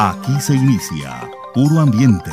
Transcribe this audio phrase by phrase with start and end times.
[0.00, 2.30] Aquí se inicia Puro Ambiente,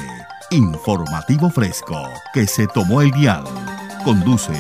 [0.51, 1.95] informativo fresco,
[2.31, 3.43] que se tomó el dial.
[4.03, 4.53] Conduce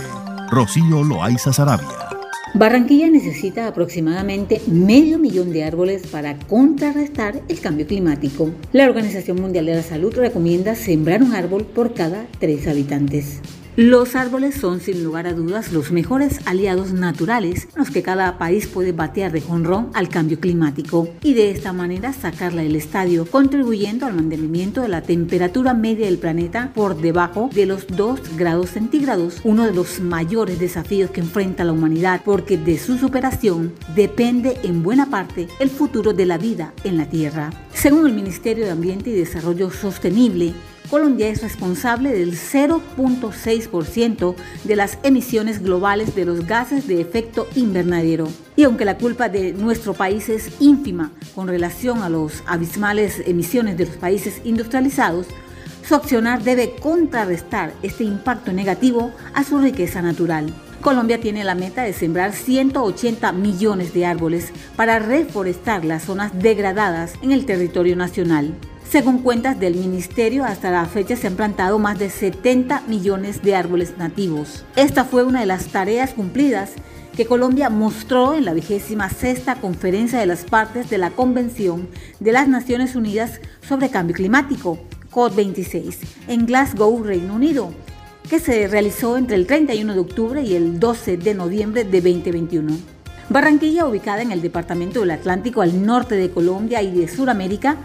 [0.49, 2.09] Rocío Loaiza Sarabia.
[2.55, 8.49] Barranquilla necesita aproximadamente medio millón de árboles para contrarrestar el cambio climático.
[8.73, 13.39] La Organización Mundial de la Salud recomienda sembrar un árbol por cada tres habitantes.
[13.77, 18.37] Los árboles son sin lugar a dudas los mejores aliados naturales en los que cada
[18.37, 23.25] país puede batear de jonrón al cambio climático y de esta manera sacarla del estadio,
[23.25, 28.69] contribuyendo al mantenimiento de la temperatura media del planeta por debajo de los 2 grados
[28.69, 34.57] centígrados, uno de los mayores desafíos que enfrenta la humanidad porque de su superación depende
[34.63, 37.49] en buena parte el futuro de la vida en la Tierra.
[37.73, 40.53] Según el Ministerio de Ambiente y Desarrollo Sostenible,
[40.89, 48.27] Colombia es responsable del 0.6% de las emisiones globales de los gases de efecto invernadero.
[48.55, 53.77] Y aunque la culpa de nuestro país es ínfima con relación a las abismales emisiones
[53.77, 55.27] de los países industrializados,
[55.87, 60.53] su accionar debe contrarrestar este impacto negativo a su riqueza natural.
[60.81, 67.13] Colombia tiene la meta de sembrar 180 millones de árboles para reforestar las zonas degradadas
[67.23, 68.53] en el territorio nacional.
[68.95, 73.53] Según cuentas del ministerio, hasta la fecha se han plantado más de 70 millones de
[73.53, 74.63] árboles nativos.
[74.77, 76.71] Esta fue una de las tareas cumplidas
[77.13, 81.89] que Colombia mostró en la vigésima sexta conferencia de las partes de la Convención
[82.21, 84.79] de las Naciones Unidas sobre Cambio Climático,
[85.11, 85.97] COP26,
[86.29, 87.73] en Glasgow, Reino Unido,
[88.29, 92.77] que se realizó entre el 31 de octubre y el 12 de noviembre de 2021.
[93.27, 97.77] Barranquilla, ubicada en el departamento del Atlántico al norte de Colombia y de Sudamérica,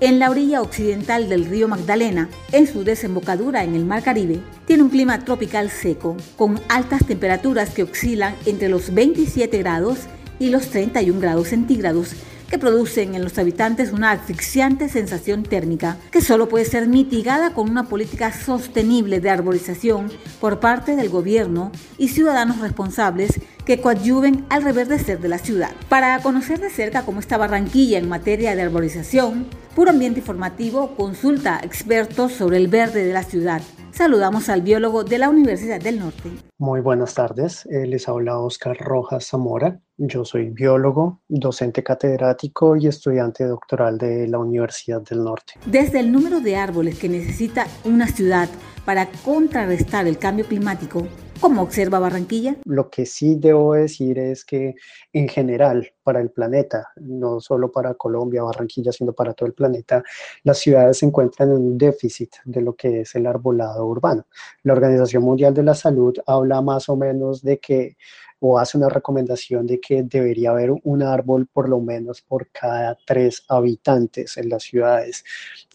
[0.00, 4.82] en la orilla occidental del río Magdalena, en su desembocadura en el Mar Caribe, tiene
[4.82, 10.00] un clima tropical seco, con altas temperaturas que oscilan entre los 27 grados
[10.38, 12.14] y los 31 grados centígrados,
[12.48, 17.70] que producen en los habitantes una asfixiante sensación térmica que solo puede ser mitigada con
[17.70, 20.10] una política sostenible de arborización
[20.40, 25.70] por parte del gobierno y ciudadanos responsables que coadyuven al reverdecer de la ciudad.
[25.88, 31.60] Para conocer de cerca cómo está Barranquilla en materia de arborización, Puro Ambiente Informativo consulta
[31.62, 33.62] expertos sobre el verde de la ciudad.
[33.92, 36.30] Saludamos al biólogo de la Universidad del Norte.
[36.58, 39.80] Muy buenas tardes, eh, les habla Oscar Rojas Zamora.
[39.96, 45.54] Yo soy biólogo, docente catedrático y estudiante doctoral de la Universidad del Norte.
[45.66, 48.48] Desde el número de árboles que necesita una ciudad
[48.84, 51.06] para contrarrestar el cambio climático,
[51.40, 52.56] ¿Cómo observa Barranquilla?
[52.66, 54.74] Lo que sí debo decir es que
[55.10, 60.02] en general para el planeta, no solo para Colombia, Barranquilla, sino para todo el planeta,
[60.42, 64.26] las ciudades se encuentran en un déficit de lo que es el arbolado urbano.
[64.64, 67.96] La Organización Mundial de la Salud habla más o menos de que
[68.40, 72.98] o hace una recomendación de que debería haber un árbol por lo menos por cada
[73.06, 75.24] tres habitantes en las ciudades.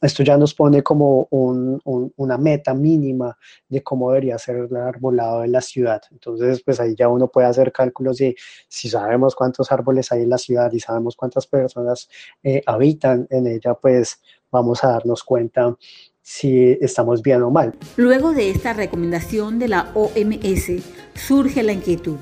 [0.02, 3.38] Esto ya nos pone como una meta mínima
[3.70, 6.02] de cómo debería ser el arbolado en la ciudad.
[6.12, 8.36] Entonces, pues ahí ya uno puede hacer cálculos de
[8.68, 12.10] si sabemos cuántos árboles hay en la ciudad y sabemos cuántas personas
[12.44, 14.20] eh, habitan en ella, pues
[14.52, 15.76] vamos a darnos cuenta
[16.22, 17.76] si estamos bien o mal.
[17.98, 20.82] Luego de esta recomendación de la OMS,
[21.14, 22.18] surge la inquietud.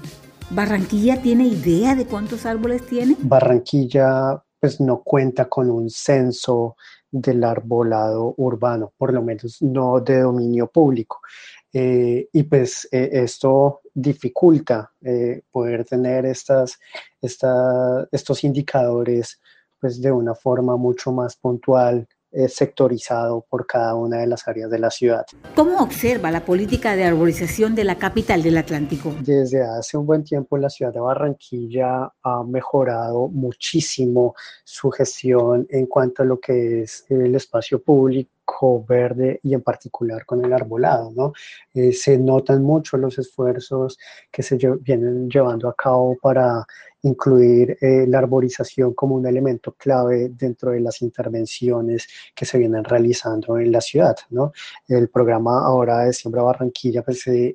[0.50, 3.16] ¿Barranquilla tiene idea de cuántos árboles tiene?
[3.20, 6.78] Barranquilla pues no cuenta con un censo
[7.12, 11.20] del arbolado urbano, por lo menos no de dominio público.
[11.72, 16.78] Eh, y pues eh, esto dificulta eh, poder tener estos
[18.44, 19.40] indicadores
[19.80, 22.08] pues de una forma mucho más puntual
[22.48, 25.26] sectorizado por cada una de las áreas de la ciudad.
[25.56, 29.14] ¿Cómo observa la política de arborización de la capital del Atlántico?
[29.22, 35.86] Desde hace un buen tiempo la ciudad de Barranquilla ha mejorado muchísimo su gestión en
[35.86, 41.12] cuanto a lo que es el espacio público verde y en particular con el arbolado,
[41.16, 41.34] ¿no?
[41.74, 43.98] Eh, se notan mucho los esfuerzos
[44.32, 46.66] que se vienen llevando a cabo para
[47.04, 52.84] incluir eh, la arborización como un elemento clave dentro de las intervenciones que se vienen
[52.84, 54.54] realizando en la ciudad, ¿no?
[54.88, 57.54] El programa ahora de Siembra Barranquilla, pues, eh,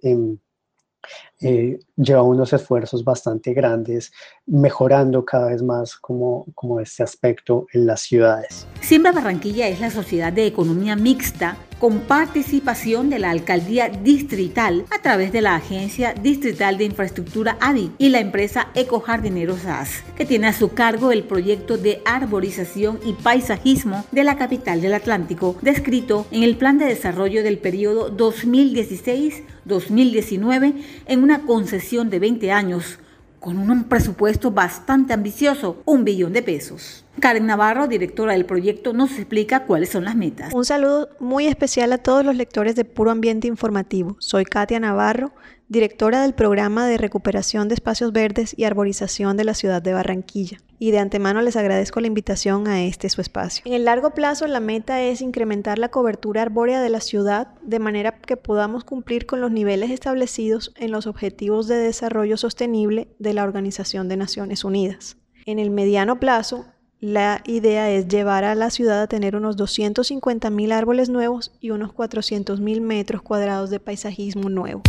[1.40, 4.12] eh, lleva unos esfuerzos bastante grandes,
[4.46, 8.66] mejorando cada vez más como, como este aspecto en las ciudades.
[8.80, 15.00] Siembra Barranquilla es la sociedad de economía mixta con participación de la alcaldía distrital a
[15.00, 20.48] través de la Agencia Distrital de Infraestructura ADI y la empresa Ecojardineros SAS, que tiene
[20.48, 26.26] a su cargo el proyecto de arborización y paisajismo de la capital del Atlántico, descrito
[26.30, 30.74] en el Plan de Desarrollo del periodo 2016-2019
[31.06, 32.98] en una concesión de 20 años
[33.40, 37.04] con un presupuesto bastante ambicioso, un billón de pesos.
[37.20, 40.52] Karen Navarro, directora del proyecto, nos explica cuáles son las metas.
[40.54, 44.16] Un saludo muy especial a todos los lectores de Puro Ambiente Informativo.
[44.18, 45.32] Soy Katia Navarro,
[45.68, 50.58] directora del programa de recuperación de espacios verdes y arborización de la ciudad de Barranquilla.
[50.78, 53.62] Y de antemano les agradezco la invitación a este su espacio.
[53.66, 57.80] En el largo plazo, la meta es incrementar la cobertura arbórea de la ciudad de
[57.80, 63.34] manera que podamos cumplir con los niveles establecidos en los Objetivos de Desarrollo Sostenible de
[63.34, 65.16] la Organización de Naciones Unidas.
[65.46, 66.66] En el mediano plazo,
[67.00, 71.70] la idea es llevar a la ciudad a tener unos 250 mil árboles nuevos y
[71.70, 74.82] unos 400 mil metros cuadrados de paisajismo nuevo.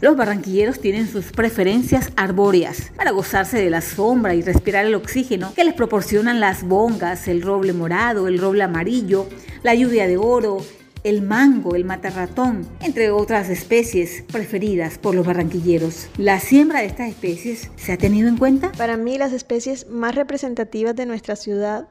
[0.00, 5.52] Los barranquilleros tienen sus preferencias arbóreas para gozarse de la sombra y respirar el oxígeno
[5.54, 9.26] que les proporcionan las bongas, el roble morado, el roble amarillo,
[9.62, 10.58] la lluvia de oro,
[11.06, 16.08] el mango, el matarratón, entre otras especies preferidas por los barranquilleros.
[16.18, 18.72] ¿La siembra de estas especies se ha tenido en cuenta?
[18.72, 21.88] Para mí las especies más representativas de nuestra ciudad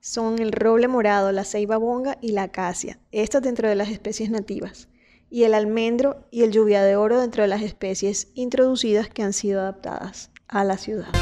[0.00, 4.28] son el roble morado, la ceiba bonga y la acacia, estas dentro de las especies
[4.28, 4.88] nativas,
[5.30, 9.34] y el almendro y el lluvia de oro dentro de las especies introducidas que han
[9.34, 11.12] sido adaptadas a la ciudad.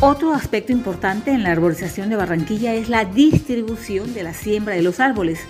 [0.00, 4.82] Otro aspecto importante en la arborización de Barranquilla es la distribución de la siembra de
[4.82, 5.40] los árboles,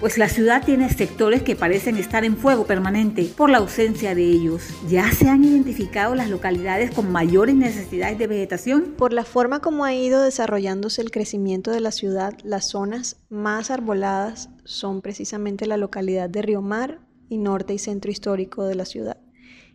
[0.00, 4.22] pues la ciudad tiene sectores que parecen estar en fuego permanente por la ausencia de
[4.22, 4.64] ellos.
[4.86, 8.94] ¿Ya se han identificado las localidades con mayores necesidades de vegetación?
[8.98, 13.70] Por la forma como ha ido desarrollándose el crecimiento de la ciudad, las zonas más
[13.70, 17.00] arboladas son precisamente la localidad de Río Mar
[17.30, 19.16] y norte y centro histórico de la ciudad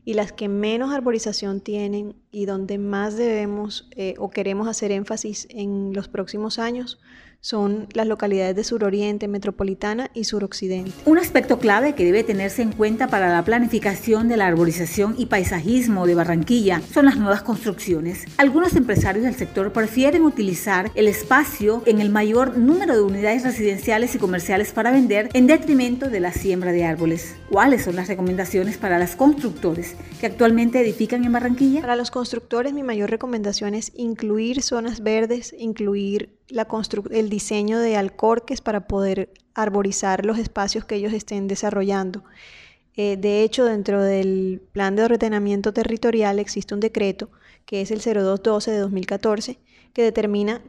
[0.03, 5.48] y las que menos arborización tienen y donde más debemos eh, o queremos hacer énfasis
[5.50, 7.00] en los próximos años
[7.41, 10.91] son las localidades de suroriente, metropolitana y suroccidente.
[11.05, 15.25] Un aspecto clave que debe tenerse en cuenta para la planificación de la arborización y
[15.25, 18.25] paisajismo de Barranquilla son las nuevas construcciones.
[18.38, 24.15] Algunos empresarios del sector prefieren utilizar el espacio en el mayor número de unidades residenciales
[24.15, 27.35] y comerciales para vender en detrimento de la siembra de árboles.
[27.49, 31.81] ¿Cuáles son las recomendaciones para los constructores que actualmente edifican en Barranquilla?
[31.81, 36.29] Para los constructores mi mayor recomendación es incluir zonas verdes, incluir
[37.12, 42.24] el diseño de alcorques para poder arborizar los espacios que ellos estén desarrollando.
[42.95, 47.30] Eh, de hecho, dentro del plan de ordenamiento territorial existe un decreto,
[47.65, 49.59] que es el 0212 de 2014,
[49.94, 50.62] que determina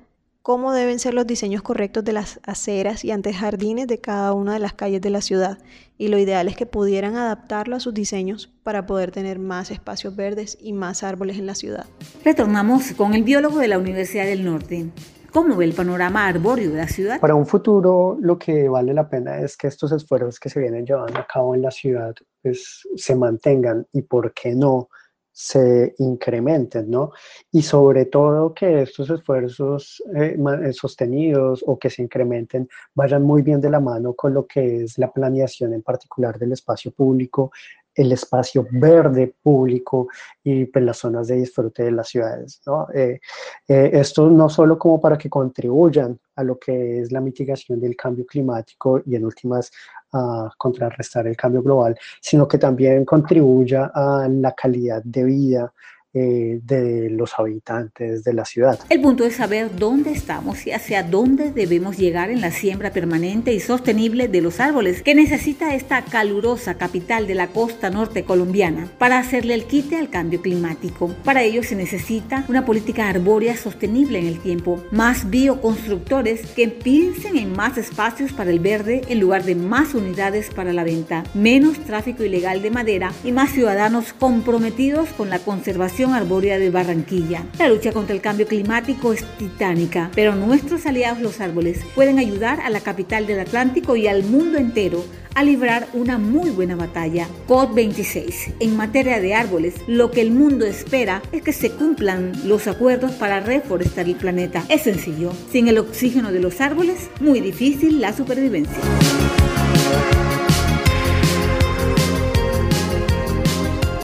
[0.43, 4.59] cómo deben ser los diseños correctos de las aceras y antejardines de cada una de
[4.59, 5.59] las calles de la ciudad.
[5.99, 10.17] Y lo ideal es que pudieran adaptarlo a sus diseños para poder tener más espacios
[10.17, 11.87] verdes y más árboles en la ciudad.
[12.25, 14.91] Retornamos con el biólogo de la Universidad del Norte.
[15.33, 17.19] ¿Cómo ve el panorama arbóreo de la ciudad?
[17.19, 20.85] Para un futuro, lo que vale la pena es que estos esfuerzos que se vienen
[20.85, 24.89] llevando a cabo en la ciudad pues, se mantengan y, ¿por qué no?,
[25.35, 27.13] se incrementen, ¿no?
[27.51, 33.41] Y sobre todo que estos esfuerzos eh, eh, sostenidos o que se incrementen vayan muy
[33.41, 37.51] bien de la mano con lo que es la planeación en particular del espacio público,
[37.95, 40.09] el espacio verde público
[40.43, 42.61] y pues, las zonas de disfrute de las ciudades.
[42.67, 42.89] ¿no?
[42.95, 43.21] Eh,
[43.69, 47.97] eh, esto no solo como para que contribuyan a lo que es la mitigación del
[47.97, 49.71] cambio climático y en últimas
[50.15, 55.73] a contrarrestar el cambio global, sino que también contribuya a la calidad de vida
[56.15, 58.79] eh, de los habitantes de la ciudad.
[58.91, 63.55] El punto es saber dónde estamos y hacia dónde debemos llegar en la siembra permanente
[63.55, 68.91] y sostenible de los árboles que necesita esta calurosa capital de la costa norte colombiana
[68.99, 71.15] para hacerle el quite al cambio climático.
[71.25, 77.39] Para ello se necesita una política arbórea sostenible en el tiempo, más bioconstructores que piensen
[77.39, 81.79] en más espacios para el verde en lugar de más unidades para la venta, menos
[81.79, 87.45] tráfico ilegal de madera y más ciudadanos comprometidos con la conservación Arbórea de Barranquilla.
[87.59, 92.61] La lucha contra el cambio climático es titánica, pero nuestros aliados los árboles pueden ayudar
[92.61, 95.05] a la capital del Atlántico y al mundo entero
[95.35, 97.27] a librar una muy buena batalla.
[97.49, 98.55] COP26.
[98.61, 103.13] En materia de árboles, lo que el mundo espera es que se cumplan los acuerdos
[103.13, 104.65] para reforestar el planeta.
[104.69, 105.33] Es sencillo.
[105.51, 108.79] Sin el oxígeno de los árboles, muy difícil la supervivencia.